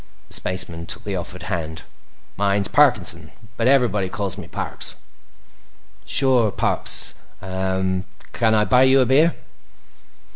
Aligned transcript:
The 0.29 0.33
spaceman 0.33 0.87
took 0.87 1.03
the 1.03 1.15
offered 1.15 1.43
hand. 1.43 1.83
"Mine's 2.35 2.67
Parkinson, 2.67 3.29
but 3.55 3.67
everybody 3.67 4.09
calls 4.09 4.35
me 4.35 4.47
Parks." 4.47 4.95
"Sure, 6.07 6.49
Parks. 6.49 7.13
Uh—can 7.39 8.55
I 8.55 8.65
buy 8.65 8.81
you 8.81 9.01
a 9.01 9.05
beer?" 9.05 9.35